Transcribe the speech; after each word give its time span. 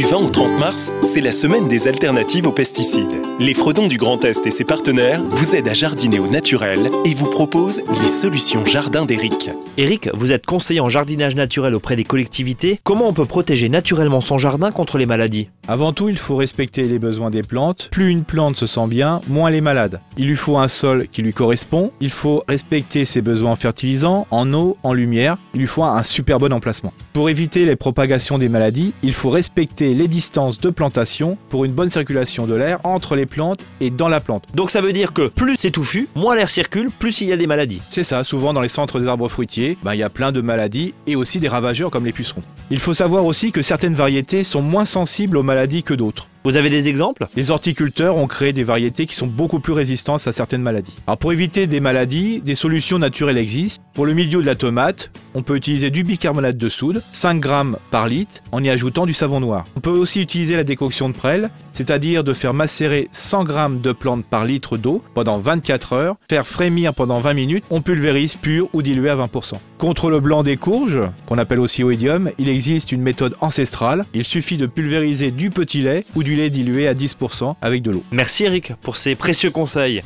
Du 0.00 0.06
20 0.06 0.16
au 0.16 0.30
30 0.30 0.58
mars, 0.58 0.92
c'est 1.02 1.20
la 1.20 1.30
semaine 1.30 1.68
des 1.68 1.86
alternatives 1.86 2.46
aux 2.46 2.52
pesticides. 2.52 3.12
Les 3.38 3.52
Fredons 3.52 3.86
du 3.86 3.98
Grand 3.98 4.24
Est 4.24 4.46
et 4.46 4.50
ses 4.50 4.64
partenaires 4.64 5.22
vous 5.22 5.54
aident 5.54 5.68
à 5.68 5.74
jardiner 5.74 6.18
au 6.18 6.26
naturel 6.26 6.88
et 7.04 7.12
vous 7.12 7.28
proposent 7.28 7.82
les 8.00 8.08
solutions 8.08 8.64
jardin 8.64 9.04
d'Éric. 9.04 9.50
Eric, 9.76 10.08
vous 10.14 10.32
êtes 10.32 10.46
conseiller 10.46 10.80
en 10.80 10.88
jardinage 10.88 11.34
naturel 11.34 11.74
auprès 11.74 11.96
des 11.96 12.04
collectivités. 12.04 12.80
Comment 12.82 13.08
on 13.08 13.12
peut 13.12 13.26
protéger 13.26 13.68
naturellement 13.68 14.22
son 14.22 14.38
jardin 14.38 14.70
contre 14.72 14.96
les 14.96 15.04
maladies? 15.04 15.50
Avant 15.70 15.92
tout, 15.92 16.08
il 16.08 16.18
faut 16.18 16.34
respecter 16.34 16.82
les 16.82 16.98
besoins 16.98 17.30
des 17.30 17.44
plantes. 17.44 17.90
Plus 17.92 18.10
une 18.10 18.24
plante 18.24 18.56
se 18.56 18.66
sent 18.66 18.88
bien, 18.88 19.20
moins 19.28 19.50
elle 19.50 19.54
est 19.54 19.60
malade. 19.60 20.00
Il 20.18 20.26
lui 20.26 20.34
faut 20.34 20.58
un 20.58 20.66
sol 20.66 21.06
qui 21.12 21.22
lui 21.22 21.32
correspond. 21.32 21.92
Il 22.00 22.10
faut 22.10 22.42
respecter 22.48 23.04
ses 23.04 23.22
besoins 23.22 23.52
en 23.52 23.54
fertilisants, 23.54 24.26
en 24.32 24.52
eau, 24.52 24.76
en 24.82 24.92
lumière. 24.92 25.36
Il 25.54 25.60
lui 25.60 25.68
faut 25.68 25.84
un 25.84 26.02
super 26.02 26.38
bon 26.38 26.52
emplacement. 26.52 26.92
Pour 27.12 27.30
éviter 27.30 27.66
les 27.66 27.76
propagations 27.76 28.36
des 28.36 28.48
maladies, 28.48 28.92
il 29.04 29.12
faut 29.12 29.30
respecter 29.30 29.94
les 29.94 30.08
distances 30.08 30.58
de 30.58 30.70
plantation 30.70 31.38
pour 31.50 31.64
une 31.64 31.70
bonne 31.70 31.88
circulation 31.88 32.48
de 32.48 32.54
l'air 32.56 32.80
entre 32.82 33.14
les 33.14 33.26
plantes 33.26 33.60
et 33.80 33.90
dans 33.90 34.08
la 34.08 34.18
plante. 34.18 34.42
Donc 34.54 34.72
ça 34.72 34.80
veut 34.80 34.92
dire 34.92 35.12
que 35.12 35.28
plus 35.28 35.54
c'est 35.54 35.70
touffu, 35.70 36.08
moins 36.16 36.34
l'air 36.34 36.48
circule, 36.48 36.90
plus 36.90 37.20
il 37.20 37.28
y 37.28 37.32
a 37.32 37.36
des 37.36 37.46
maladies. 37.46 37.80
C'est 37.90 38.02
ça, 38.02 38.24
souvent 38.24 38.52
dans 38.52 38.60
les 38.60 38.66
centres 38.66 38.98
des 38.98 39.06
arbres 39.06 39.28
fruitiers, 39.28 39.78
ben, 39.84 39.94
il 39.94 40.00
y 40.00 40.02
a 40.02 40.10
plein 40.10 40.32
de 40.32 40.40
maladies 40.40 40.94
et 41.06 41.14
aussi 41.14 41.38
des 41.38 41.46
ravageurs 41.46 41.92
comme 41.92 42.06
les 42.06 42.12
pucerons. 42.12 42.42
Il 42.72 42.80
faut 42.80 42.94
savoir 42.94 43.24
aussi 43.24 43.52
que 43.52 43.62
certaines 43.62 43.94
variétés 43.94 44.42
sont 44.42 44.62
moins 44.62 44.84
sensibles 44.84 45.36
aux 45.36 45.44
maladies 45.44 45.59
que 45.82 45.94
d'autres. 45.94 46.26
Vous 46.42 46.56
avez 46.56 46.70
des 46.70 46.88
exemples? 46.88 47.26
Les 47.36 47.50
horticulteurs 47.50 48.16
ont 48.16 48.26
créé 48.26 48.54
des 48.54 48.64
variétés 48.64 49.04
qui 49.04 49.14
sont 49.14 49.26
beaucoup 49.26 49.60
plus 49.60 49.74
résistantes 49.74 50.26
à 50.26 50.32
certaines 50.32 50.62
maladies. 50.62 50.94
Alors 51.06 51.18
pour 51.18 51.34
éviter 51.34 51.66
des 51.66 51.80
maladies, 51.80 52.40
des 52.40 52.54
solutions 52.54 52.98
naturelles 52.98 53.36
existent. 53.36 53.82
Pour 53.92 54.06
le 54.06 54.14
milieu 54.14 54.40
de 54.40 54.46
la 54.46 54.54
tomate, 54.54 55.10
on 55.34 55.42
peut 55.42 55.56
utiliser 55.56 55.90
du 55.90 56.02
bicarbonate 56.02 56.56
de 56.56 56.68
soude, 56.70 57.02
5 57.12 57.40
grammes 57.40 57.76
par 57.90 58.08
litre, 58.08 58.40
en 58.52 58.64
y 58.64 58.70
ajoutant 58.70 59.04
du 59.04 59.12
savon 59.12 59.40
noir. 59.40 59.66
On 59.76 59.80
peut 59.80 59.90
aussi 59.90 60.22
utiliser 60.22 60.56
la 60.56 60.64
décoction 60.64 61.10
de 61.10 61.14
prêle, 61.14 61.50
c'est-à-dire 61.74 62.24
de 62.24 62.32
faire 62.32 62.54
macérer 62.54 63.08
100 63.12 63.44
grammes 63.44 63.80
de 63.80 63.92
plantes 63.92 64.24
par 64.24 64.46
litre 64.46 64.78
d'eau 64.78 65.02
pendant 65.14 65.38
24 65.38 65.92
heures, 65.92 66.16
faire 66.28 66.46
frémir 66.46 66.94
pendant 66.94 67.20
20 67.20 67.34
minutes, 67.34 67.64
on 67.70 67.82
pulvérise 67.82 68.34
pur 68.34 68.68
ou 68.72 68.80
dilué 68.80 69.10
à 69.10 69.16
20%. 69.16 69.54
Contre 69.76 70.10
le 70.10 70.20
blanc 70.20 70.42
des 70.42 70.56
courges, 70.56 71.00
qu'on 71.26 71.38
appelle 71.38 71.60
aussi 71.60 71.84
oïdium, 71.84 72.30
il 72.38 72.48
existe 72.48 72.92
une 72.92 73.02
méthode 73.02 73.34
ancestrale. 73.40 74.04
Il 74.14 74.24
suffit 74.24 74.56
de 74.56 74.66
pulvériser 74.66 75.30
du 75.30 75.50
petit 75.50 75.80
lait 75.80 76.04
ou 76.14 76.22
du 76.22 76.29
lait 76.36 76.50
dilué 76.50 76.88
à 76.88 76.94
10% 76.94 77.54
avec 77.60 77.82
de 77.82 77.90
l'eau. 77.90 78.04
Merci 78.10 78.44
Eric 78.44 78.72
pour 78.82 78.96
ces 78.96 79.14
précieux 79.14 79.50
conseils. 79.50 80.02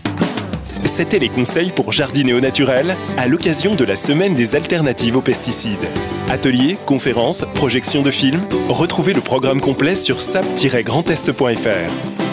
C'était 0.85 1.19
les 1.19 1.29
conseils 1.29 1.71
pour 1.71 1.93
jardiner 1.93 2.35
au 2.35 2.41
naturel 2.41 2.95
à 3.17 3.29
l'occasion 3.29 3.75
de 3.75 3.85
la 3.85 3.97
semaine 3.97 4.35
des 4.35 4.55
alternatives 4.55 5.17
aux 5.17 5.23
pesticides. 5.23 5.79
Ateliers, 6.29 6.77
conférences, 6.87 7.45
projections 7.55 8.03
de 8.03 8.11
films, 8.11 8.43
retrouvez 8.69 9.13
le 9.13 9.21
programme 9.21 9.61
complet 9.61 9.97
sur 9.97 10.21
sap-grandest.fr. 10.21 12.24